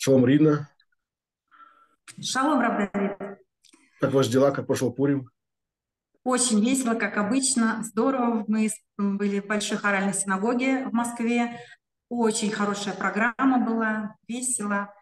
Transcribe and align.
Шалом, 0.00 0.24
Рина. 0.24 0.70
Шалом, 2.22 2.60
Рабдавид. 2.60 3.18
Как 4.00 4.12
ваши 4.12 4.30
дела? 4.30 4.52
Как 4.52 4.68
прошел 4.68 4.92
Пурим? 4.92 5.28
Очень 6.22 6.60
весело, 6.60 6.94
как 6.94 7.16
обычно. 7.16 7.82
Здорово. 7.82 8.44
Мы 8.46 8.70
были 8.96 9.40
в 9.40 9.46
Большой 9.46 9.76
хоральной 9.76 10.14
синагоге 10.14 10.86
в 10.86 10.92
Москве. 10.92 11.60
Очень 12.08 12.52
хорошая 12.52 12.94
программа 12.94 13.58
была, 13.66 14.14
весело. 14.28 14.94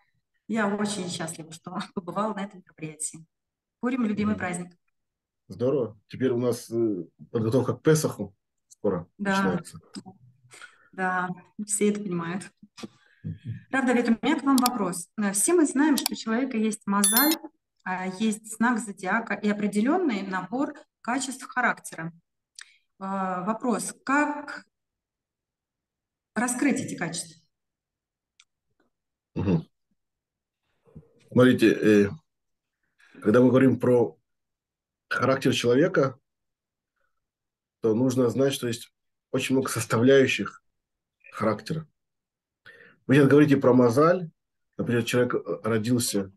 Я 0.49 0.67
очень 0.67 1.11
счастлива, 1.11 1.53
что 1.53 1.77
побывала 1.95 2.33
на 2.33 2.45
этом 2.45 2.61
мероприятии. 2.61 3.27
Пурим– 3.81 4.05
любимый 4.07 4.35
праздник. 4.35 4.73
Здорово. 5.49 6.01
Теперь 6.09 6.31
у 6.31 6.39
нас 6.39 6.71
э, 6.71 7.05
подготовка 7.31 7.75
к 7.75 7.83
Песаху 7.83 8.35
скоро 8.69 9.07
да. 9.19 9.31
начинается. 9.31 9.79
Да, 10.93 11.29
все 11.67 11.91
это 11.91 12.01
понимают. 12.01 12.51
Правда, 13.71 13.93
ведь 13.93 14.09
у 14.09 14.19
меня 14.23 14.39
к 14.39 14.45
вам 14.45 14.57
вопрос. 14.59 15.09
Э, 15.19 15.33
все 15.33 15.55
мы 15.55 15.67
знаем, 15.67 15.97
что 15.97 16.13
у 16.13 16.17
человека 16.17 16.57
есть 16.57 16.87
мозаль, 16.87 17.33
а 17.85 18.07
есть 18.07 18.57
знак 18.57 18.79
зодиака 18.79 19.35
и 19.35 19.49
определенный 19.49 20.23
набор 20.23 20.75
качеств 21.01 21.47
характера. 21.47 22.13
Э, 23.01 23.45
вопрос, 23.45 23.95
как 24.05 24.65
раскрыть 26.35 26.81
эти 26.81 26.97
качества? 26.97 27.43
Угу. 29.35 29.67
Смотрите, 31.33 31.73
э, 31.73 32.11
когда 33.21 33.41
мы 33.41 33.49
говорим 33.49 33.79
про 33.79 34.17
характер 35.09 35.53
человека, 35.53 36.19
то 37.81 37.95
нужно 37.95 38.29
знать, 38.31 38.55
что 38.55 38.69
есть 38.69 38.93
очень 39.33 39.55
много 39.55 39.71
составляющих 39.71 40.63
характера. 41.33 41.87
Вы 43.07 43.15
сейчас 43.15 43.29
говорите 43.29 43.57
про 43.57 43.73
мозаль. 43.73 44.31
Например, 44.77 45.05
человек 45.05 45.35
э, 45.35 45.61
родился 45.63 46.33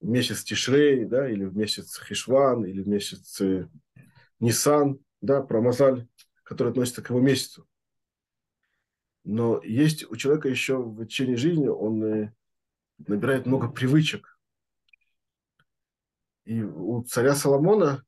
в 0.00 0.06
месяц 0.06 0.44
Тишрей, 0.44 1.04
да, 1.04 1.28
или 1.28 1.44
в 1.44 1.56
месяц 1.56 2.00
Хишван, 2.00 2.64
или 2.64 2.82
в 2.82 2.88
месяц 2.88 3.40
э, 3.40 3.68
Нисан, 4.38 5.00
да, 5.20 5.42
про 5.42 5.60
мозаль, 5.60 6.06
который 6.44 6.68
относится 6.68 7.02
к 7.02 7.10
его 7.10 7.20
месяцу. 7.20 7.66
Но 9.24 9.60
есть 9.64 10.08
у 10.08 10.14
человека 10.14 10.48
еще 10.48 10.80
в 10.80 11.04
течение 11.04 11.36
жизни, 11.36 11.66
он 11.66 12.04
э, 12.04 12.34
набирает 12.98 13.46
много 13.46 13.68
привычек. 13.68 14.38
И 16.44 16.62
у 16.62 17.02
царя 17.02 17.34
Соломона 17.34 18.04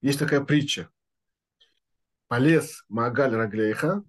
есть 0.00 0.18
такая 0.18 0.40
притча. 0.40 0.90
Полез 2.26 2.84
Магаль 2.88 3.34
Раглейха, 3.34 4.02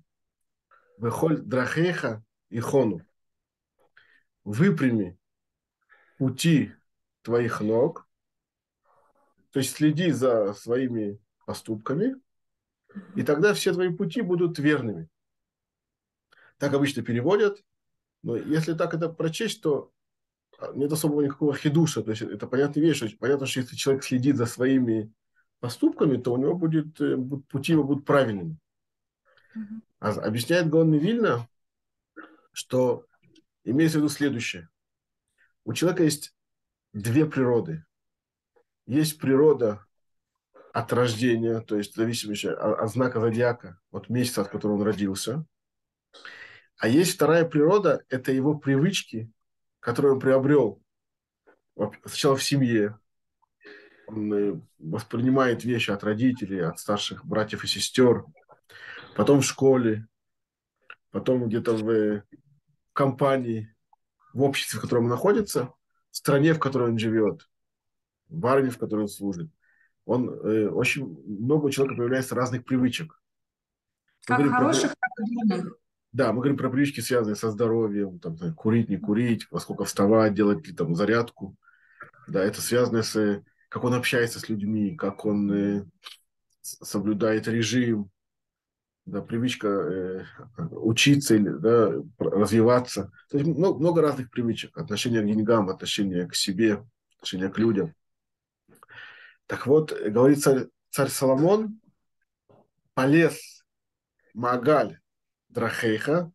Вехоль 0.97 1.41
Драхейха 1.41 2.23
и 2.53 2.59
хону. 2.59 3.01
Выпрями 4.43 5.17
пути 6.17 6.71
твоих 7.23 7.61
ног, 7.61 8.07
то 9.51 9.59
есть 9.59 9.75
следи 9.75 10.11
за 10.11 10.53
своими 10.53 11.19
поступками, 11.45 12.15
и 13.15 13.23
тогда 13.23 13.53
все 13.53 13.73
твои 13.73 13.89
пути 13.89 14.21
будут 14.21 14.59
верными. 14.59 15.09
Так 16.57 16.73
обычно 16.73 17.01
переводят, 17.01 17.63
но 18.21 18.35
если 18.35 18.73
так 18.73 18.93
это 18.93 19.09
прочесть, 19.09 19.61
то 19.63 19.91
нет 20.75 20.91
особого 20.91 21.21
никакого 21.21 21.55
хидуша. 21.55 22.03
То 22.03 22.11
есть 22.11 22.21
это 22.21 22.45
понятная 22.45 22.83
вещь. 22.83 22.97
Что, 22.97 23.17
понятно, 23.17 23.47
что 23.47 23.61
если 23.61 23.75
человек 23.75 24.03
следит 24.03 24.37
за 24.37 24.45
своими 24.45 25.11
поступками, 25.59 26.17
то 26.17 26.33
у 26.33 26.37
него 26.37 26.55
будет, 26.55 27.01
э, 27.01 27.17
пути 27.49 27.71
его 27.71 27.83
будут 27.83 28.05
правильными. 28.05 28.57
А 29.99 30.11
объясняет 30.11 30.69
Гаон 30.69 30.93
Вильна, 30.93 31.47
что 32.53 33.05
имеется 33.63 33.97
в 33.97 34.01
виду 34.01 34.09
следующее. 34.09 34.69
У 35.65 35.73
человека 35.73 36.03
есть 36.03 36.33
две 36.93 37.25
природы. 37.25 37.85
Есть 38.85 39.19
природа 39.19 39.85
от 40.73 40.91
рождения, 40.93 41.61
то 41.61 41.77
есть 41.77 41.95
зависимая 41.95 42.55
от, 42.55 42.79
от 42.79 42.91
знака 42.91 43.19
зодиака, 43.19 43.79
от 43.91 44.09
месяца, 44.09 44.41
от 44.41 44.49
которого 44.49 44.77
он 44.77 44.83
родился. 44.83 45.45
А 46.77 46.87
есть 46.87 47.13
вторая 47.13 47.45
природа, 47.45 48.03
это 48.09 48.31
его 48.31 48.57
привычки, 48.57 49.31
которые 49.79 50.13
он 50.13 50.19
приобрел 50.19 50.81
сначала 52.05 52.35
в 52.35 52.43
семье. 52.43 52.99
Он 54.07 54.33
э, 54.33 54.61
воспринимает 54.79 55.63
вещи 55.63 55.91
от 55.91 56.03
родителей, 56.03 56.59
от 56.59 56.79
старших 56.79 57.25
братьев 57.25 57.63
и 57.63 57.67
сестер, 57.67 58.25
потом 59.15 59.41
в 59.41 59.45
школе, 59.45 60.07
потом 61.11 61.47
где-то 61.47 61.73
в 61.73 62.23
компании, 62.93 63.73
в 64.33 64.43
обществе, 64.43 64.79
в 64.79 64.81
котором 64.81 65.05
он 65.05 65.09
находится, 65.09 65.73
в 66.11 66.17
стране, 66.17 66.53
в 66.53 66.59
которой 66.59 66.89
он 66.89 66.97
живет, 66.97 67.49
в 68.29 68.45
армии, 68.45 68.69
в 68.69 68.77
которой 68.77 69.01
он 69.01 69.09
служит. 69.09 69.51
Он 70.05 70.29
э, 70.29 70.67
очень 70.67 71.05
много 71.25 71.65
у 71.65 71.69
человека 71.69 71.97
появляется 71.97 72.35
разных 72.35 72.65
привычек. 72.65 73.19
Как 74.25 74.39
мы 74.39 74.49
хороших, 74.49 74.93
про... 74.97 75.25
так 75.49 75.59
и. 75.59 75.69
Да, 76.11 76.31
мы 76.31 76.39
говорим 76.39 76.57
про 76.57 76.69
привычки, 76.69 76.99
связанные 76.99 77.35
со 77.35 77.49
здоровьем, 77.49 78.19
там, 78.19 78.37
курить, 78.53 78.89
не 78.89 78.97
курить, 78.97 79.47
во 79.49 79.59
сколько 79.59 79.83
вставать, 79.83 80.35
делать 80.35 80.67
ли 80.67 80.73
там 80.73 80.93
зарядку. 80.93 81.55
Да, 82.27 82.43
это 82.43 82.61
связано 82.61 83.01
с 83.01 83.43
как 83.73 83.85
он 83.85 83.95
общается 83.95 84.39
с 84.39 84.49
людьми, 84.49 84.95
как 84.95 85.25
он 85.25 85.51
э, 85.51 85.85
соблюдает 86.61 87.47
режим, 87.47 88.11
да, 89.05 89.21
привычка 89.21 89.67
э, 89.67 90.25
учиться 90.71 91.35
или 91.35 91.49
да, 91.49 91.93
развиваться. 92.17 93.11
То 93.29 93.37
есть 93.37 93.49
много, 93.49 93.79
много 93.79 94.01
разных 94.01 94.29
привычек. 94.29 94.77
Отношение 94.77 95.21
к 95.21 95.25
деньгам, 95.25 95.69
отношение 95.69 96.27
к 96.27 96.35
себе, 96.35 96.85
отношение 97.15 97.49
к 97.49 97.57
людям. 97.57 97.93
Так 99.45 99.67
вот, 99.67 99.91
говорит 99.91 100.41
царь, 100.41 100.67
царь 100.89 101.09
Соломон, 101.09 101.79
полез 102.93 103.65
Магаль 104.33 104.99
Драхейха, 105.49 106.31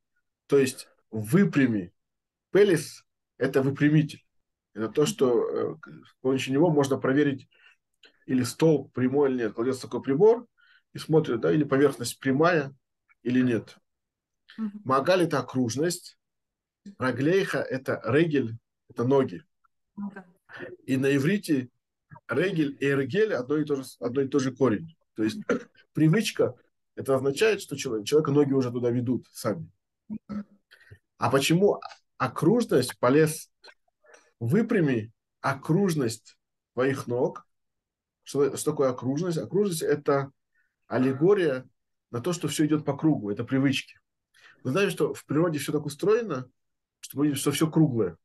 то 0.47 0.59
есть 0.59 0.89
выпрями. 1.11 1.93
Пелис– 2.50 3.05
это 3.39 3.62
выпрямитель. 3.62 4.25
Это 4.75 4.89
то, 4.89 5.06
что 5.06 5.49
э, 5.49 5.77
с 6.06 6.15
помощью 6.21 6.53
него 6.53 6.71
можно 6.71 6.99
проверить, 6.99 7.49
или 8.27 8.43
стол 8.43 8.91
прямой 8.91 9.31
или 9.31 9.39
нет. 9.39 9.55
Кладется 9.55 9.83
такой 9.83 10.03
прибор– 10.03 10.47
и 10.93 10.99
смотрят, 10.99 11.41
да, 11.41 11.53
или 11.53 11.65
поверхность 11.65 12.19
прямая, 12.19 12.75
или 13.22 13.41
нет. 13.41 13.76
Магаль– 14.84 15.22
это 15.25 15.38
окружность, 15.38 16.19
раглейха– 16.99 17.59
это 17.71 18.00
регель, 18.04 18.56
это 18.88 19.04
ноги. 19.04 19.44
И 20.87 20.97
на 20.97 21.15
иврите 21.15 21.69
регель 22.28 22.76
и 22.81 22.87
эргель 22.87 23.34
одно 23.34 23.56
и 23.56 23.65
то 23.65 23.76
же, 23.76 23.84
одно 24.00 24.22
и 24.22 24.28
то 24.28 24.38
же 24.38 24.54
корень. 24.54 24.97
То 25.15 25.22
есть 25.25 25.38
привычка– 25.93 26.54
это 26.94 27.15
означает, 27.15 27.60
что 27.60 27.76
человек, 27.76 28.06
человека 28.06 28.32
ноги 28.32 28.53
уже 28.53 28.70
туда 28.70 28.91
ведут 28.91 29.26
сами. 29.32 29.70
А 31.19 31.31
почему 31.31 31.81
окружность 32.16 32.99
полез 32.99 33.50
выпрями 34.41 35.12
окружность 35.41 36.37
твоих 36.75 37.06
ног? 37.06 37.47
Что, 38.22 38.56
что 38.56 38.70
такое 38.72 38.91
окружность? 38.91 39.38
Окружность– 39.38 39.82
это 39.82 40.32
аллегория 40.88 41.69
на 42.10 42.21
то, 42.21 42.32
что 42.32 42.49
все 42.49 42.66
идет 42.66 42.84
по 42.84 42.97
кругу, 42.97 43.31
это 43.31 43.44
привычки. 43.44 44.00
Вы 44.65 44.72
знаете, 44.72 44.91
что 44.91 45.15
в 45.15 45.25
природе 45.25 45.59
все 45.59 45.72
так 45.72 45.87
устроено, 45.87 46.50
что 47.00 47.19
мы 47.19 47.26
видим, 47.26 47.38
что 47.38 47.53
все 47.53 47.71
круглое. 47.71 48.16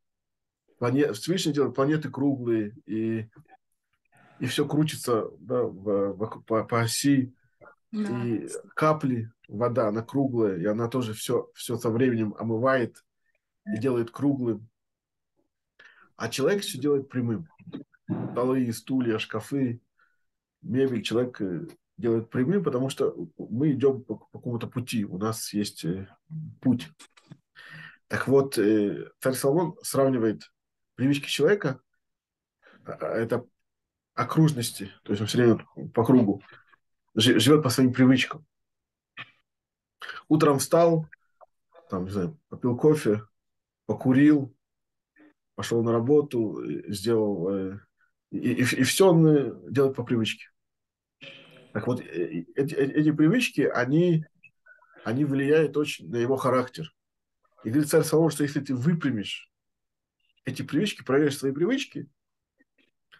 Планет, 0.78 1.16
Всевышний 1.16 1.52
делает 1.52 1.76
планеты 1.76 2.10
круглые, 2.10 2.74
и, 2.86 3.28
и 4.40 4.46
все 4.46 4.66
крутится 4.66 5.30
да, 5.38 5.62
в, 5.62 6.12
в, 6.14 6.42
по, 6.42 6.64
по 6.64 6.80
оси, 6.80 7.32
да. 7.92 8.24
и 8.24 8.48
капли, 8.74 9.30
вода, 9.46 9.88
она 9.88 10.02
круглая, 10.02 10.58
и 10.58 10.64
она 10.64 10.88
тоже 10.88 11.12
все, 11.12 11.50
все 11.54 11.76
со 11.76 11.90
временем 11.90 12.34
омывает 12.38 13.04
и 13.66 13.78
делает 13.78 14.10
круглым. 14.10 14.68
А 16.16 16.28
человек 16.28 16.62
все 16.62 16.78
делает 16.78 17.08
прямым. 17.08 17.48
Столы, 18.32 18.72
стулья, 18.72 19.18
шкафы, 19.18 19.80
мебель. 20.62 21.02
Человек 21.02 21.40
э, 21.96 22.00
делает 22.00 22.30
прямым, 22.30 22.62
потому 22.62 22.88
что 22.88 23.14
мы 23.38 23.72
идем 23.72 24.02
по, 24.02 24.16
по 24.16 24.38
какому-то 24.38 24.66
пути, 24.66 25.04
у 25.04 25.18
нас 25.18 25.52
есть 25.52 25.84
э, 25.84 26.08
путь. 26.60 26.88
Так 28.08 28.28
вот, 28.28 28.58
э, 28.58 29.10
царь 29.20 29.34
Соломон 29.34 29.76
сравнивает 29.82 30.52
привычки 30.94 31.28
человека, 31.28 31.80
а, 32.84 32.92
а, 32.92 33.06
это 33.16 33.46
окружности, 34.14 34.92
то 35.02 35.12
есть 35.12 35.20
он 35.20 35.26
все 35.26 35.38
время 35.38 35.66
по 35.92 36.04
кругу, 36.04 36.42
живет 37.14 37.62
по 37.62 37.70
своим 37.70 37.92
привычкам. 37.92 38.46
Утром 40.28 40.58
встал, 40.58 41.08
там, 41.90 42.04
не 42.04 42.10
знаю, 42.10 42.38
попил 42.48 42.76
кофе, 42.76 43.22
покурил, 43.86 44.54
пошел 45.54 45.82
на 45.82 45.92
работу, 45.92 46.62
сделал, 46.88 47.48
э, 47.48 47.80
и, 48.30 48.52
и, 48.52 48.60
и 48.60 48.82
все 48.82 49.10
он 49.10 49.72
делает 49.72 49.96
по 49.96 50.04
привычке. 50.04 50.53
Так 51.74 51.88
вот, 51.88 52.00
э, 52.00 52.44
эти, 52.54 52.72
э, 52.72 52.84
эти 52.84 53.10
привычки, 53.10 53.62
они, 53.62 54.24
они 55.02 55.24
влияют 55.24 55.76
очень 55.76 56.08
на 56.08 56.16
его 56.16 56.36
характер. 56.36 56.94
И 57.64 57.70
говорит 57.70 57.90
царь 57.90 58.04
Соломон, 58.04 58.30
что 58.30 58.44
если 58.44 58.60
ты 58.60 58.76
выпрямишь 58.76 59.50
эти 60.44 60.62
привычки, 60.62 61.02
проверишь 61.02 61.36
свои 61.36 61.50
привычки, 61.50 62.08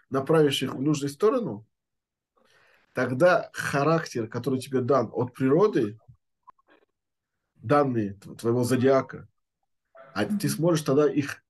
направишь 0.08 0.62
их 0.62 0.74
в 0.74 0.80
нужную 0.80 1.10
сторону, 1.10 1.66
тогда 2.92 3.50
характер, 3.52 4.28
который 4.28 4.60
тебе 4.60 4.82
дан 4.82 5.10
от 5.12 5.34
природы, 5.34 5.98
данные 7.56 8.14
твоего 8.38 8.62
зодиака, 8.62 9.28
а 10.14 10.26
ты 10.26 10.48
сможешь 10.48 10.84
тогда 10.84 11.10
их 11.10 11.42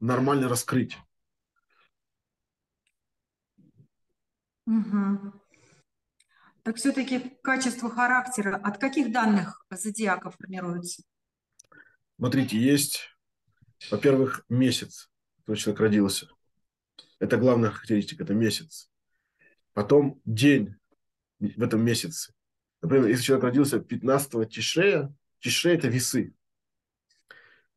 нормально 0.00 0.48
раскрыть. 0.48 0.98
Угу. 4.66 5.37
Так 6.62 6.76
все-таки 6.76 7.38
качество 7.42 7.90
характера 7.90 8.56
от 8.56 8.78
каких 8.78 9.12
данных 9.12 9.64
зодиака 9.70 10.30
формируется? 10.30 11.02
Смотрите, 12.16 12.58
есть, 12.58 13.16
во-первых, 13.90 14.44
месяц, 14.48 15.10
когда 15.44 15.56
человек 15.56 15.80
родился. 15.80 16.28
Это 17.20 17.36
главная 17.36 17.70
характеристика, 17.70 18.24
это 18.24 18.34
месяц. 18.34 18.90
Потом 19.72 20.20
день 20.24 20.76
в 21.38 21.62
этом 21.62 21.84
месяце. 21.84 22.32
Например, 22.82 23.06
если 23.06 23.22
человек 23.22 23.44
родился 23.44 23.80
15 23.80 24.48
Тишрея, 24.50 25.14
Тишрея– 25.40 25.76
это 25.78 25.88
весы. 25.88 26.34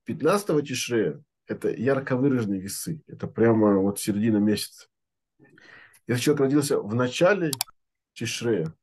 15 0.05 0.67
Тишрея– 0.67 1.23
это 1.47 1.69
ярко 1.69 2.15
выраженные 2.15 2.59
весы. 2.59 3.03
Это 3.07 3.27
прямо 3.27 3.77
вот 3.77 3.99
середина 3.99 4.37
месяца. 4.37 4.87
Если 6.07 6.23
человек 6.23 6.41
родился 6.41 6.79
в 6.79 6.93
начале 6.95 7.51
Тишрея, 8.13 8.73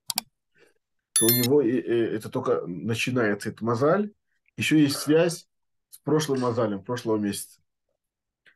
то 1.13 1.27
у 1.27 1.29
него 1.29 1.63
это 1.63 2.29
только 2.29 2.67
начинается, 2.67 3.51
это 3.51 3.65
мозаль. 3.65 4.13
Еще 4.57 4.81
есть 4.81 4.97
связь 4.97 5.49
с 5.91 5.99
прошлым 5.99 6.41
мозалем, 6.41 6.83
прошлого 6.83 7.17
месяца. 7.17 7.61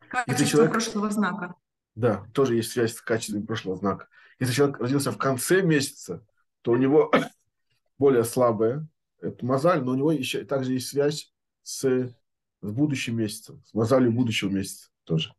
Качество 0.08 0.46
человек... 0.46 0.72
прошлого 0.72 1.10
знака. 1.10 1.54
Да, 1.94 2.26
тоже 2.32 2.56
есть 2.56 2.72
связь 2.72 2.94
с 2.94 3.02
качеством 3.02 3.46
прошлого 3.46 3.76
знака. 3.76 4.08
Если 4.38 4.54
человек 4.54 4.78
родился 4.78 5.12
в 5.12 5.18
конце 5.18 5.62
месяца, 5.62 6.24
то 6.62 6.72
у 6.72 6.76
него 6.76 7.10
более 7.98 8.24
слабая 8.24 8.86
это 9.20 9.46
мозаль, 9.46 9.82
но 9.82 9.92
у 9.92 9.94
него 9.94 10.12
еще 10.12 10.44
также 10.44 10.72
есть 10.74 10.88
связь 10.88 11.32
с, 11.62 11.84
с 11.84 12.70
будущим 12.70 13.16
месяцем, 13.16 13.62
с 13.64 13.72
мозалью 13.72 14.12
будущего 14.12 14.50
месяца 14.50 14.90
тоже. 15.04 15.34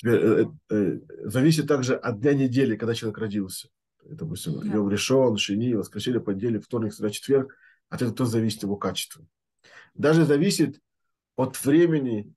Теперь 0.00 0.14
э, 0.14 0.44
э, 0.70 0.74
э, 0.74 0.98
зависит 1.28 1.68
также 1.68 1.94
от 1.94 2.20
дня 2.20 2.32
недели, 2.32 2.74
когда 2.76 2.94
человек 2.94 3.18
родился. 3.18 3.68
Допустим, 4.02 4.58
да. 4.60 4.66
Йом 4.66 4.88
решен, 4.88 5.36
шини, 5.36 5.74
воскресенье, 5.74 6.20
понедельник, 6.20 6.64
вторник, 6.64 6.94
среда, 6.94 7.10
четверг. 7.10 7.54
От 7.90 8.00
этого 8.00 8.16
тоже 8.16 8.30
зависит 8.30 8.62
его 8.62 8.76
качество. 8.76 9.26
Даже 9.92 10.24
зависит 10.24 10.80
от 11.36 11.62
времени 11.62 12.32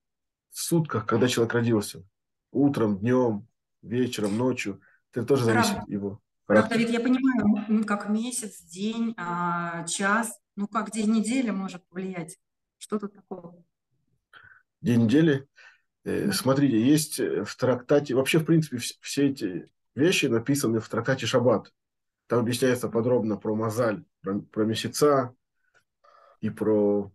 в 0.52 0.60
сутках, 0.60 1.06
когда 1.06 1.30
человек 1.30 1.54
родился. 1.54 2.04
Утром, 2.52 3.00
днем, 3.00 3.48
вечером, 3.82 4.38
ночью. 4.38 4.82
Это 5.14 5.26
тоже 5.26 5.46
зависит 5.46 5.78
от 5.78 5.88
его 5.88 6.20
Правда, 6.46 6.76
ведь 6.76 6.90
я 6.90 7.00
понимаю, 7.00 7.86
как 7.86 8.10
месяц, 8.10 8.62
день, 8.64 9.14
а, 9.16 9.88
час, 9.88 10.38
ну 10.58 10.68
как 10.68 10.92
день 10.92 11.12
недели 11.12 11.52
может 11.52 11.88
повлиять? 11.88 12.38
Что 12.78 13.00
тут 13.00 13.14
такого? 13.14 13.64
День 14.82 15.06
недели? 15.06 15.48
Э, 16.06 16.32
смотрите, 16.32 16.82
есть 16.82 17.20
в 17.20 17.56
трактате, 17.58 18.16
вообще, 18.16 18.40
в 18.40 18.46
принципе, 18.46 18.78
все 18.78 19.30
эти 19.30 19.70
вещи 19.96 20.26
написаны 20.26 20.80
в 20.80 20.90
трактате 20.90 21.26
Шаббат. 21.26 21.74
Там 22.28 22.40
объясняется 22.40 22.90
подробно 22.90 23.38
про 23.38 23.56
мозаль, 23.56 24.04
про, 24.22 24.40
про 24.40 24.66
месяца 24.66 25.36
и 26.42 26.50
про 26.50 27.12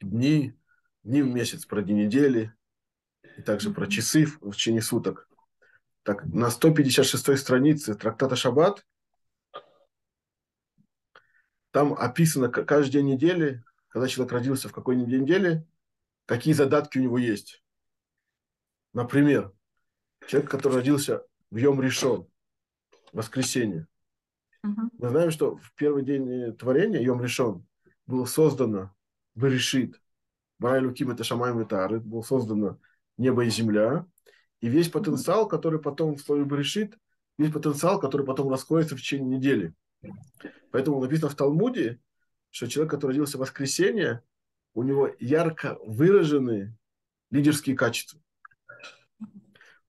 дни, 0.00 0.54
дни 1.04 1.22
в 1.22 1.26
месяц, 1.26 1.66
про 1.66 1.82
дни 1.82 2.04
недели, 2.04 2.52
и 3.36 3.42
также 3.42 3.70
про 3.70 3.86
часы 3.86 4.24
в, 4.24 4.40
в 4.40 4.52
течение 4.54 4.82
суток. 4.82 5.28
Так, 6.02 6.24
на 6.24 6.50
156 6.50 7.38
странице 7.38 7.94
трактата 7.94 8.34
Шаббат 8.34 8.84
там 11.70 11.94
описано 11.94 12.48
каждый 12.48 12.92
день 12.92 13.06
недели, 13.06 13.64
когда 13.88 14.08
человек 14.08 14.32
родился, 14.32 14.68
в 14.68 14.72
какой 14.72 14.96
день 14.96 15.22
недели, 15.22 15.66
какие 16.26 16.52
задатки 16.54 16.98
у 16.98 17.02
него 17.02 17.18
есть. 17.18 17.61
Например, 18.92 19.52
человек, 20.26 20.50
который 20.50 20.74
родился 20.74 21.24
в 21.50 21.56
Йом 21.56 21.80
Решон, 21.80 22.28
воскресенье. 23.12 23.86
Uh-huh. 24.64 24.88
Мы 24.98 25.08
знаем, 25.08 25.30
что 25.30 25.56
в 25.56 25.74
первый 25.74 26.04
день 26.04 26.56
творения, 26.56 27.00
Йом 27.00 27.22
Решон, 27.22 27.66
было 28.06 28.24
создано 28.24 28.94
Берешит, 29.34 30.00
Барай 30.58 30.84
Луким 30.84 31.10
это 31.10 31.24
Шамай 31.24 31.52
Метары, 31.54 32.00
было 32.00 32.22
создано 32.22 32.78
небо 33.16 33.44
и 33.44 33.50
земля, 33.50 34.06
и 34.60 34.68
весь 34.68 34.88
потенциал, 34.88 35.48
который 35.48 35.80
потом 35.80 36.16
в 36.16 36.20
слове 36.20 36.44
Берешит, 36.44 36.96
весь 37.38 37.52
потенциал, 37.52 37.98
который 37.98 38.26
потом 38.26 38.50
раскроется 38.50 38.96
в 38.96 39.00
течение 39.00 39.38
недели. 39.38 39.74
Поэтому 40.70 41.00
написано 41.00 41.30
в 41.30 41.34
Талмуде, 41.34 42.00
что 42.50 42.68
человек, 42.68 42.90
который 42.92 43.12
родился 43.12 43.38
в 43.38 43.40
воскресенье, 43.40 44.22
у 44.74 44.82
него 44.82 45.10
ярко 45.18 45.78
выраженные 45.84 46.76
лидерские 47.30 47.76
качества. 47.76 48.20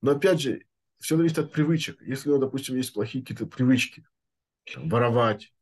Но 0.04 0.10
опять 0.10 0.38
же, 0.38 0.66
все 0.98 1.16
зависит 1.16 1.38
от 1.38 1.50
привычек. 1.50 2.02
Если 2.02 2.28
у 2.28 2.32
него, 2.32 2.44
допустим, 2.44 2.76
есть 2.76 2.92
плохие 2.92 3.24
какие-то 3.24 3.46
привычки, 3.46 4.06
там, 4.74 4.90
воровать, 4.90 5.54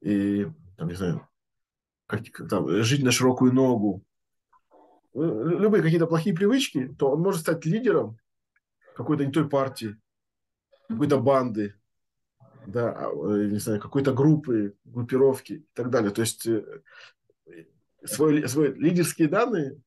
и, 0.00 0.46
там, 0.78 0.88
не 0.88 0.94
знаю, 0.94 1.28
как, 2.06 2.22
там, 2.48 2.82
жить 2.82 3.04
на 3.04 3.12
широкую 3.12 3.52
ногу, 3.52 4.02
любые 5.12 5.82
какие-то 5.82 6.06
плохие 6.06 6.34
привычки, 6.34 6.88
то 6.98 7.10
он 7.10 7.20
может 7.20 7.42
стать 7.42 7.66
лидером 7.66 8.16
какой-то 8.96 9.26
не 9.26 9.30
той 9.30 9.46
партии, 9.46 10.00
какой-то 10.88 11.18
банды, 11.20 11.74
да, 12.66 12.94
а, 12.96 13.10
э, 13.12 13.48
не 13.50 13.58
знаю, 13.58 13.78
какой-то 13.78 14.14
группы, 14.14 14.74
группировки 14.86 15.52
и 15.52 15.66
так 15.74 15.90
далее. 15.90 16.12
То 16.12 16.22
есть 16.22 16.46
э, 16.46 16.64
свои, 18.06 18.46
свои 18.46 18.72
лидерские 18.72 19.28
данные 19.28 19.82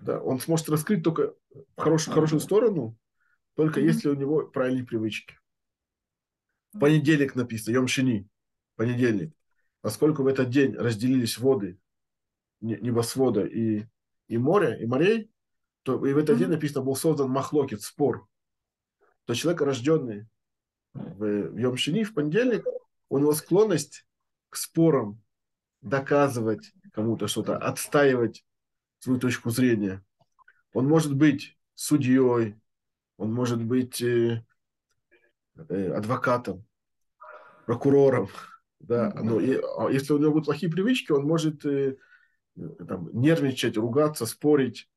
да, 0.00 0.20
он 0.20 0.40
сможет 0.40 0.68
раскрыть 0.68 1.02
только 1.02 1.34
в 1.50 1.80
хорошую, 1.80 2.14
хорошую 2.14 2.40
сторону, 2.40 2.96
только 3.54 3.80
mm-hmm. 3.80 3.84
если 3.84 4.08
у 4.08 4.14
него 4.14 4.46
правильные 4.46 4.84
привычки. 4.84 5.38
Понедельник 6.78 7.34
написано, 7.34 7.74
Йом 7.74 7.88
Шини, 7.88 8.28
понедельник. 8.76 9.34
Поскольку 9.80 10.22
в 10.22 10.26
этот 10.26 10.50
день 10.50 10.74
разделились 10.74 11.38
воды 11.38 11.78
небосвода 12.60 13.44
и 13.44 13.86
и 14.28 14.36
моря, 14.36 14.74
и 14.74 14.86
морей, 14.86 15.30
то 15.82 16.04
и 16.06 16.12
в 16.12 16.18
этот 16.18 16.38
день 16.38 16.48
написано, 16.48 16.84
был 16.84 16.94
создан 16.94 17.30
махлокит, 17.30 17.82
спор. 17.82 18.28
То 19.24 19.34
человек, 19.34 19.62
рожденный 19.62 20.26
в, 20.92 21.18
в 21.18 21.56
Йом-Шини, 21.56 22.04
в 22.04 22.14
понедельник, 22.14 22.64
у 23.08 23.18
него 23.18 23.32
склонность 23.32 24.06
к 24.50 24.56
спорам, 24.56 25.22
доказывать 25.80 26.72
кому-то 26.92 27.26
что-то, 27.26 27.56
отстаивать 27.56 28.44
свою 28.98 29.18
точку 29.18 29.50
зрения. 29.50 30.04
Он 30.72 30.86
может 30.86 31.14
быть 31.14 31.58
судьей, 31.74 32.56
он 33.16 33.32
может 33.32 33.62
быть 33.62 34.00
э, 34.02 34.44
э, 35.68 35.92
адвокатом, 35.92 36.64
прокурором, 37.66 38.28
да, 38.80 39.12
но 39.14 39.40
и, 39.40 39.60
а 39.78 39.88
если 39.90 40.12
у 40.12 40.18
него 40.18 40.32
будут 40.32 40.46
плохие 40.46 40.70
привычки, 40.70 41.12
он 41.12 41.26
может 41.26 41.64
э, 41.64 41.96
там, 42.54 43.10
нервничать, 43.12 43.76
ругаться, 43.76 44.26
спорить 44.26 44.88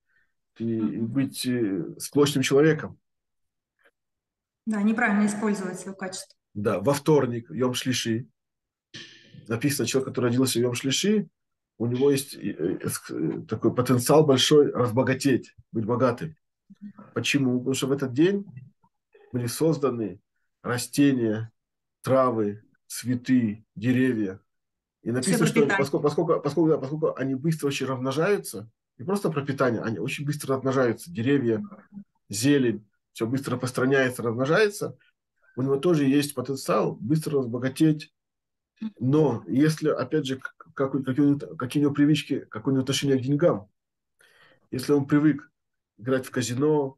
и, 0.57 0.77
и 0.77 0.97
быть 0.97 1.45
э, 1.45 1.95
склочным 1.99 2.43
человеком. 2.43 2.99
Да, 4.65 4.81
неправильно 4.83 5.25
использовать 5.25 5.79
свое 5.79 5.95
качество. 5.95 6.37
Да, 6.53 6.79
во 6.79 6.93
вторник, 6.93 7.49
Йом 7.49 7.73
Шлиши, 7.73 8.27
написано, 9.47 9.87
человек, 9.87 10.09
который 10.09 10.25
родился 10.25 10.59
в 10.59 10.61
Йом 10.61 10.75
Шлиши, 10.75 11.27
у 11.77 11.87
него 11.87 12.11
есть 12.11 12.35
э, 12.35 12.79
э, 13.09 13.41
такой 13.47 13.73
потенциал 13.73 14.25
большой 14.25 14.71
разбогатеть, 14.71 15.55
быть 15.71 15.85
богатым. 15.85 16.35
Почему? 17.13 17.59
Потому 17.59 17.73
что 17.73 17.87
в 17.87 17.91
этот 17.91 18.13
день 18.13 18.45
были 19.31 19.47
созданы 19.47 20.19
растения, 20.63 21.51
травы, 22.01 22.63
цветы, 22.87 23.65
деревья, 23.75 24.39
и 25.01 25.11
написано, 25.11 25.47
что 25.47 25.65
поскольку, 25.65 26.03
поскольку, 26.03 26.41
поскольку, 26.41 26.69
да, 26.69 26.77
поскольку 26.77 27.15
они 27.15 27.35
быстро 27.35 27.67
очень 27.67 27.87
размножаются, 27.87 28.69
не 28.97 29.05
просто 29.05 29.31
пропитание, 29.31 29.81
они 29.81 29.97
очень 29.97 30.25
быстро 30.25 30.55
размножаются, 30.55 31.11
деревья, 31.11 31.63
зелень, 32.29 32.87
все 33.13 33.25
быстро 33.25 33.53
распространяется, 33.53 34.21
размножается, 34.21 34.97
у 35.55 35.63
него 35.63 35.77
тоже 35.77 36.05
есть 36.05 36.35
потенциал 36.35 36.95
быстро 36.95 37.39
разбогатеть. 37.39 38.13
Но 38.99 39.43
если, 39.47 39.89
опять 39.89 40.25
же, 40.25 40.39
как, 40.73 40.91
какие, 40.91 41.25
у 41.25 41.29
него, 41.29 41.55
какие 41.55 41.81
у 41.81 41.85
него 41.85 41.93
привычки, 41.93 42.45
какое 42.49 42.73
у 42.73 42.75
него 42.75 42.83
отношение 42.83 43.17
к 43.17 43.21
деньгам, 43.21 43.69
если 44.71 44.93
он 44.93 45.05
привык 45.05 45.51
играть 45.97 46.25
в 46.25 46.31
казино, 46.31 46.97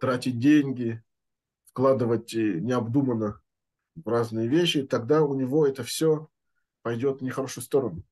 тратить 0.00 0.38
деньги, 0.38 1.02
вкладывать 1.66 2.34
э, 2.34 2.60
необдуманно 2.60 3.40
в 3.94 4.08
разные 4.08 4.48
вещи, 4.48 4.82
тогда 4.86 5.22
у 5.22 5.34
него 5.34 5.66
это 5.66 5.82
все 5.82 6.28
пойдет 6.82 7.20
в 7.20 7.24
нехорошую 7.24 7.64
сторону. 7.64 8.02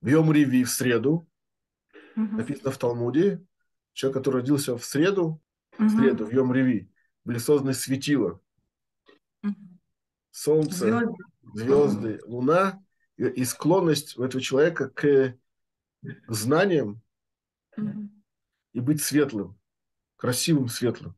В 0.00 0.06
Йом 0.06 0.32
Риви 0.32 0.64
в 0.64 0.70
среду 0.70 1.26
Угу. 2.16 2.36
Написано 2.36 2.70
в 2.70 2.78
Талмуде, 2.78 3.44
человек, 3.92 4.18
который 4.18 4.36
родился 4.36 4.76
в 4.76 4.84
среду, 4.84 5.40
угу. 5.78 5.88
в 5.88 5.90
среду, 5.90 6.26
в 6.26 6.30
Йом-Реви, 6.30 6.88
были 7.24 7.38
созданы 7.38 7.74
светила. 7.74 8.40
Угу. 9.42 9.54
Солнце, 10.30 10.76
звезды, 10.76 11.24
звезды 11.54 12.20
луна 12.24 12.82
и, 13.16 13.44
склонность 13.44 14.18
у 14.18 14.22
этого 14.22 14.42
человека 14.42 14.88
к 14.88 15.36
знаниям 16.28 17.02
угу. 17.76 18.08
и 18.72 18.80
быть 18.80 19.02
светлым, 19.02 19.58
красивым, 20.16 20.68
светлым. 20.68 21.14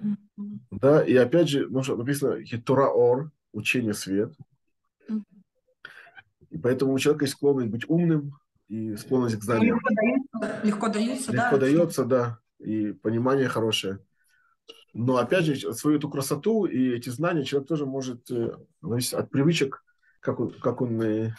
Угу. 0.00 0.60
Да, 0.72 1.02
и 1.04 1.14
опять 1.14 1.48
же, 1.48 1.68
написано 1.68 2.44
хитураор, 2.44 3.30
учение 3.52 3.94
свет. 3.94 4.34
Угу. 5.08 5.24
И 6.50 6.58
поэтому 6.58 6.92
у 6.92 6.98
человека 6.98 7.24
есть 7.24 7.34
склонность 7.34 7.70
быть 7.70 7.88
умным 7.88 8.38
и 8.68 8.96
склонность 8.96 9.36
к 9.36 9.42
знаниям. 9.42 9.80
Легко 9.80 9.94
дается, 9.94 10.62
легко 10.62 10.88
дается, 10.88 11.32
легко 11.32 11.50
да? 11.50 11.58
дается, 11.58 12.04
да, 12.04 12.38
и 12.58 12.92
понимание 12.92 13.48
хорошее. 13.48 14.00
Но 14.94 15.16
опять 15.16 15.44
же, 15.44 15.72
свою 15.74 15.98
эту 15.98 16.08
красоту 16.08 16.64
и 16.64 16.90
эти 16.90 17.10
знания 17.10 17.44
человек 17.44 17.68
тоже 17.68 17.86
может 17.86 18.30
э, 18.30 18.56
зависеть 18.80 19.14
от 19.14 19.30
привычек, 19.30 19.84
как 20.20 20.40
он, 20.40 20.52
как 20.60 20.80
он 20.80 21.00
э, 21.02 21.34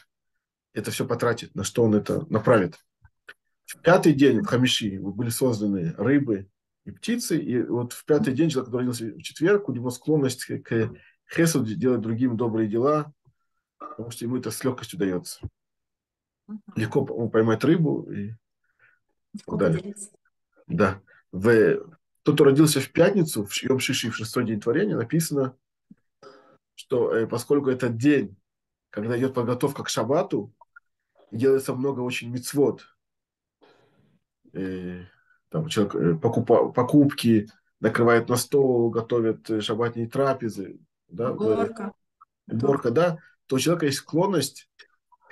это 0.74 0.92
все 0.92 1.06
потратит, 1.06 1.56
на 1.56 1.64
что 1.64 1.84
он 1.84 1.96
это 1.96 2.26
направит. 2.32 2.80
В 3.66 3.82
пятый 3.82 4.14
день 4.14 4.42
в 4.42 4.46
Хамиши 4.46 5.00
были 5.00 5.30
созданы 5.30 5.94
рыбы 5.98 6.48
и 6.86 6.92
птицы, 6.92 7.38
и 7.38 7.62
вот 7.62 7.94
в 7.94 8.06
пятый 8.06 8.34
день 8.34 8.50
человек, 8.50 8.68
который 8.68 8.82
родился 8.82 9.06
в 9.06 9.22
четверг, 9.22 9.70
у 9.70 9.74
него 9.74 9.90
склонность 9.90 10.46
к 10.46 10.92
хесуду 11.32 11.76
делать 11.76 12.02
другим 12.02 12.38
добрые 12.38 12.68
дела, 12.68 13.14
потому 13.78 14.12
что 14.12 14.26
ему 14.26 14.38
это 14.38 14.52
с 14.52 14.64
легкостью 14.64 15.00
дается. 15.00 15.42
Легко 16.76 17.06
поймать 17.28 17.64
рыбу 17.64 18.10
и 18.12 18.34
так 19.46 19.60
далее. 19.60 19.96
Да. 20.68 21.02
В 21.32 21.99
тот, 22.30 22.36
кто 22.36 22.44
родился 22.44 22.80
в 22.80 22.92
пятницу, 22.92 23.44
в 23.44 23.64
Йом 23.64 23.80
Шиши, 23.80 24.12
в 24.12 24.16
шестой 24.16 24.46
день 24.46 24.62
творения, 24.62 24.96
написано, 24.96 25.56
что 26.76 27.12
э, 27.12 27.26
поскольку 27.26 27.72
этот 27.72 27.98
день, 27.98 28.38
когда 28.92 29.18
идет 29.18 29.34
подготовка 29.34 29.84
к 29.84 29.90
шабату, 29.90 30.54
делается 31.32 31.74
много 31.74 32.02
очень 32.02 32.30
мицвод. 32.30 32.86
И, 34.54 35.02
там 35.50 35.70
человек 35.70 35.96
э, 35.96 36.16
покупа, 36.20 36.70
покупки, 36.70 37.50
накрывает 37.80 38.30
на 38.30 38.36
стол, 38.36 38.92
готовит 38.92 39.50
э, 39.50 39.62
шабатные 39.62 40.08
трапезы. 40.08 40.80
Да, 41.08 41.32
Уборка. 41.32 41.94
Уборка, 42.48 42.92
да. 42.92 43.18
То 43.48 43.56
у 43.56 43.60
человека 43.60 43.88
есть 43.88 43.98
склонность 43.98 44.70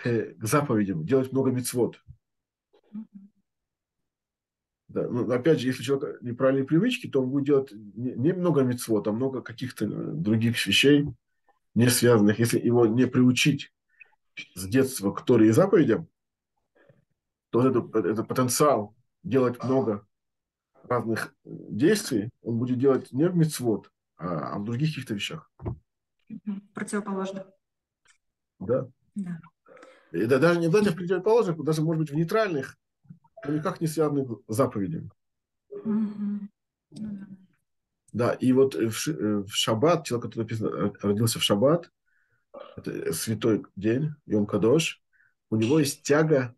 к 0.04 0.36
заповедям, 0.42 1.06
делать 1.06 1.32
много 1.32 1.52
мицвод. 1.52 2.02
Да, 4.98 5.08
но 5.08 5.32
опять 5.32 5.60
же, 5.60 5.68
если 5.68 5.82
у 5.82 5.86
человека 5.86 6.18
неправильные 6.22 6.66
привычки, 6.66 7.08
то 7.08 7.22
он 7.22 7.30
будет 7.30 7.46
делать 7.46 7.72
не, 7.72 8.14
не 8.14 8.34
много 8.34 8.64
мецвод, 8.64 9.08
а 9.08 9.12
много 9.12 9.44
каких-то 9.44 9.86
э, 9.86 9.90
других 9.90 10.66
вещей, 10.66 11.06
не 11.76 11.88
связанных. 11.90 12.40
Если 12.40 12.60
его 12.60 12.88
не 12.88 13.06
приучить 13.06 13.72
с 14.56 14.68
детства 14.68 15.12
к 15.12 15.24
Торе 15.24 15.50
и 15.50 15.52
заповедям, 15.52 16.08
то 17.52 17.68
это, 17.68 18.00
это 18.00 18.24
потенциал 18.24 18.96
делать 19.22 19.64
много 19.64 20.08
разных 20.84 21.36
действий, 21.44 22.32
он 22.42 22.58
будет 22.58 22.80
делать 22.80 23.12
не 23.12 23.30
в 23.30 23.36
мецвод, 23.36 23.92
а, 24.18 24.56
а 24.56 24.58
в 24.58 24.64
других 24.64 24.90
каких-то 24.90 25.14
вещах. 25.14 25.52
Противоположно. 26.74 27.46
Да. 28.58 28.90
да. 29.14 29.40
И 30.12 30.26
да, 30.26 30.40
даже 30.40 30.60
не 30.60 30.70
даже 30.70 30.90
в 30.90 30.96
противоположных, 30.96 31.64
даже, 31.64 31.84
может 31.84 32.00
быть, 32.00 32.12
в 32.12 32.16
нейтральных 32.16 32.76
но 33.46 33.54
никак 33.54 33.82
не 33.82 33.88
связаны 33.88 34.28
заповедями. 34.48 35.10
Да, 38.14 38.34
и 38.34 38.52
вот 38.52 38.76
в, 38.76 39.08
в 39.44 39.50
шаббат, 39.50 40.06
человек, 40.06 40.26
который 40.26 40.44
написано, 40.44 40.94
родился 41.02 41.40
в 41.40 41.44
шаббат, 41.44 41.92
это 42.76 43.14
святой 43.14 43.66
день, 43.76 44.12
Йом 44.26 44.48
Кадош, 44.48 45.04
у 45.50 45.56
него 45.56 45.80
есть 45.80 46.04
тяга, 46.04 46.56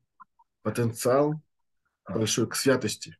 потенциал 0.61 1.41
большой 2.07 2.47
к 2.47 2.55
святости. 2.55 3.17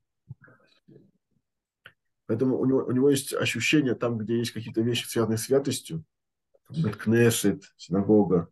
Поэтому 2.28 2.60
у 2.60 2.66
него, 2.66 2.86
у 2.86 2.92
него 2.92 3.10
есть 3.10 3.34
ощущение 3.34 3.96
там, 3.96 4.18
где 4.18 4.38
есть 4.38 4.52
какие-то 4.52 4.82
вещи, 4.82 5.08
связанные 5.08 5.38
с 5.38 5.46
святостью, 5.46 6.06
Бет-Кнесет, 6.70 7.64
синагога, 7.76 8.50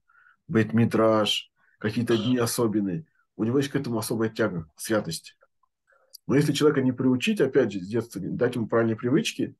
Бет-Митраж, 0.47 1.51
какие-то 1.77 2.17
дни 2.17 2.37
особенные– 2.37 3.05
у 3.37 3.43
него 3.43 3.59
есть 3.59 3.69
к 3.69 3.75
этому 3.75 3.99
особая 3.99 4.29
тяга, 4.29 4.69
святости. 4.75 5.33
Но 6.25 6.35
если 6.35 6.51
человека 6.51 6.81
не 6.81 6.91
приучить, 6.91 7.39
опять 7.39 7.71
же, 7.71 7.79
с 7.79 7.87
детства, 7.87 8.19
дать 8.21 8.55
ему 8.55 8.67
правильные 8.67 8.97
привычки, 8.97 9.55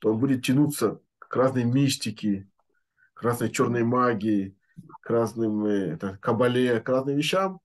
то 0.00 0.12
он 0.12 0.18
будет 0.18 0.44
тянуться 0.44 1.00
к 1.18 1.36
разной 1.36 1.64
мистике, 1.64 2.48
к 3.12 3.22
разной 3.22 3.50
черной 3.50 3.84
магии, 3.84 4.56
к 5.02 5.10
разным 5.10 5.64
э, 5.66 5.92
это, 5.92 6.18
кабале, 6.20 6.80
к 6.80 6.88
разным 6.88 7.16
вещам, 7.16 7.60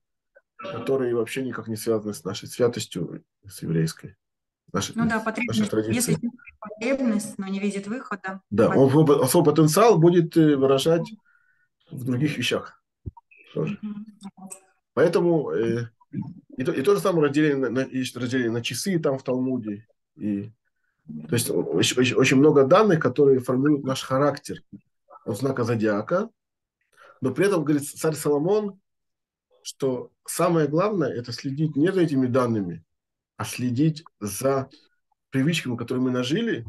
которые 0.56 1.16
вообще 1.16 1.42
никак 1.42 1.66
не 1.66 1.76
связаны 1.76 2.14
с 2.14 2.22
нашей 2.22 2.46
святостью, 2.46 3.24
с 3.44 3.62
еврейской. 3.62 4.16
Нашей, 4.72 4.92
ну 4.94 5.08
да, 5.08 5.18
потребность, 5.18 5.72
если 5.88 6.16
потребность, 6.60 7.36
но 7.38 7.48
не 7.48 7.58
видит 7.58 7.88
выхода. 7.88 8.40
Да, 8.50 8.68
он 8.68 9.10
особый 9.20 9.52
потенциал 9.52 9.98
будет 9.98 10.36
э, 10.36 10.54
выражать 10.54 11.10
в 11.90 12.04
других 12.04 12.38
вещах 12.38 12.80
тоже. 13.52 13.80
Поэтому 14.94 15.50
э, 15.52 15.88
и, 16.56 16.64
то, 16.64 16.72
и 16.72 16.82
то 16.82 16.94
же 16.94 17.00
самое 17.00 17.28
разделение 17.28 17.68
на, 17.70 17.80
есть 17.80 18.16
разделение 18.16 18.50
на 18.50 18.62
часы 18.62 18.98
там 18.98 19.18
в 19.18 19.22
Талмуде. 19.22 19.86
И, 20.16 20.52
то 21.28 21.34
есть 21.34 21.50
очень, 21.50 22.14
очень 22.14 22.36
много 22.36 22.64
данных, 22.64 23.00
которые 23.00 23.40
формируют 23.40 23.84
наш 23.84 24.02
характер 24.02 24.62
от 25.24 25.38
знака 25.38 25.64
зодиака. 25.64 26.28
Но 27.20 27.32
при 27.32 27.46
этом, 27.46 27.64
говорит 27.64 27.88
царь 27.88 28.14
Соломон, 28.14 28.80
что 29.62 30.10
самое 30.26 30.68
главное– 30.68 31.10
это 31.14 31.32
следить 31.32 31.76
не 31.76 31.92
за 31.92 32.00
этими 32.00 32.26
данными, 32.26 32.82
а 33.36 33.44
следить 33.44 34.04
за 34.20 34.70
привычками, 35.30 35.76
которые 35.76 36.02
мы 36.02 36.10
нажили, 36.10 36.64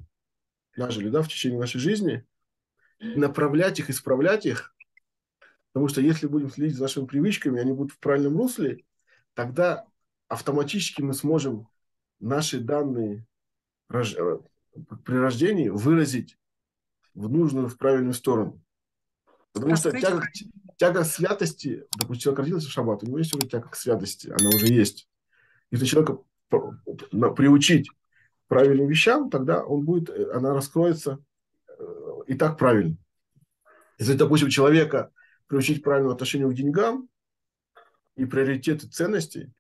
нажили 0.76 1.10
да, 1.10 1.22
в 1.22 1.28
течение 1.28 1.60
нашей 1.60 1.80
жизни, 1.80 2.26
направлять 3.00 3.80
их, 3.80 3.90
исправлять 3.90 4.46
их 4.46 4.74
Потому 5.74 5.88
что 5.88 6.02
если 6.02 6.28
будем 6.28 6.50
следить 6.50 6.76
за 6.76 6.84
нашими 6.84 7.06
привычками, 7.06 7.60
они 7.60 7.72
будут 7.72 7.94
в 7.94 8.00
правильном 8.00 8.38
русле, 8.38 8.84
тогда 9.34 9.86
автоматически 10.28 11.02
мы 11.02 11.14
сможем 11.14 11.68
наши 12.20 12.60
данные 12.60 13.26
э, 13.90 14.04
при 15.06 15.16
рождении 15.16 15.70
выразить 15.70 16.38
в 17.14 17.30
нужную, 17.30 17.68
в 17.68 17.78
правильную 17.78 18.14
сторону. 18.14 18.62
Потому 19.54 19.76
что 19.76 19.92
тяга, 19.92 20.28
тяга 20.78 21.04
святости, 21.04 21.86
допустим, 21.98 22.22
человек 22.22 22.40
родился 22.40 22.68
в 22.68 22.72
шаббат, 22.72 23.04
у 23.04 23.08
него 23.08 23.18
есть 23.18 23.34
уже 23.34 23.48
тяга 23.48 23.70
к 23.70 23.76
святости, 23.76 24.28
она 24.28 24.50
уже 24.50 24.68
есть. 24.68 25.10
Если 25.72 25.86
человека 25.86 26.20
приучить 26.50 27.90
правильным 28.48 28.88
вещам, 28.88 29.30
тогда 29.30 29.64
он 29.64 29.86
будет, 29.86 30.10
э, 30.10 30.32
она 30.34 30.54
раскроется 30.54 31.20
э, 31.68 31.84
и 32.28 32.36
так 32.36 32.58
правильно. 32.58 32.98
Если, 33.98 34.14
допустим, 34.14 34.48
у 34.48 34.52
человека 34.52 35.12
приучить 35.52 35.84
правильному 35.84 36.14
отношению 36.14 36.50
к 36.50 36.54
деньгам 36.54 37.10
и 38.16 38.24
приоритеты 38.24 38.88
ценностей, 38.88 39.52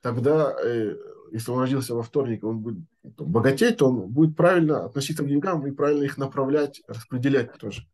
тогда, 0.00 0.52
э, 0.60 0.96
если 1.30 1.52
он 1.52 1.60
родился 1.60 1.94
во 1.94 2.02
вторник, 2.02 2.42
он 2.42 2.58
будет 2.58 2.84
богатеть, 3.04 3.76
то 3.76 3.86
он 3.86 4.10
будет 4.10 4.36
правильно 4.36 4.84
относиться 4.84 5.22
к 5.22 5.28
деньгам 5.28 5.64
и 5.64 5.70
правильно 5.70 6.02
их 6.02 6.18
направлять, 6.18 6.82
распределять 6.88 7.56
тоже. 7.56 7.86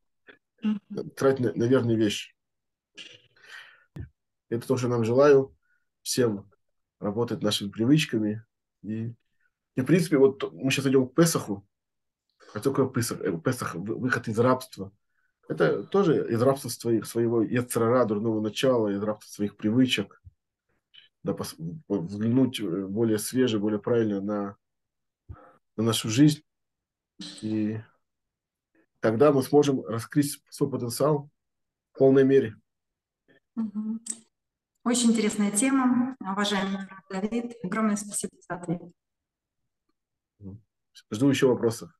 Тратить 1.17 1.41
на, 1.41 1.53
на 1.53 1.65
верные 1.65 1.99
вещи. 1.99 2.35
Это 4.49 4.67
то, 4.67 4.79
что 4.79 4.89
нам 4.89 5.05
желаю 5.05 5.55
всем 6.01 6.51
работать 6.99 7.43
нашими 7.43 7.69
привычками. 7.69 8.43
И, 8.83 9.13
и 9.75 9.81
в 9.83 9.85
принципе, 9.85 10.17
вот 10.17 10.51
мы 10.51 10.71
сейчас 10.71 10.87
идем 10.87 11.07
к 11.07 11.15
Песаху. 11.15 11.69
А 12.55 12.61
только 12.61 12.87
Песах, 12.87 13.21
э, 13.21 13.39
Песах 13.39 13.75
выход 13.75 14.29
из 14.29 14.39
рабства– 14.39 14.93
это 15.49 15.83
тоже 15.83 16.31
из 16.31 16.43
рабства 16.43 16.69
своих, 16.69 17.07
своего 17.07 17.43
яцерара, 17.43 18.05
дурного 18.05 18.41
начала, 18.41 18.89
из 18.89 19.03
рабства 19.03 19.31
своих 19.31 19.57
привычек. 19.57 20.23
Да, 21.23 21.35
пос, 21.35 21.57
взглянуть 21.89 22.61
э, 22.61 22.87
более 22.87 23.19
свеже, 23.19 23.59
более 23.59 23.81
правильно 23.81 24.21
на, 24.21 24.57
на 25.77 25.83
нашу 25.83 26.09
жизнь. 26.11 26.43
И 27.43 27.81
тогда 29.01 29.33
мы 29.33 29.43
сможем 29.43 29.85
раскрыть 29.85 30.41
свой 30.51 30.71
потенциал 30.71 31.29
в 31.93 31.99
полной 31.99 32.25
мере. 32.25 32.55
Очень 34.85 35.11
интересная 35.11 35.51
тема. 35.51 36.15
Уважаемый 36.21 36.89
Давид, 37.11 37.57
огромное 37.65 37.97
спасибо 37.97 38.35
за 38.49 38.55
ответ. 38.55 38.83
Жду 41.11 41.29
еще 41.29 41.49
вопросов. 41.49 41.91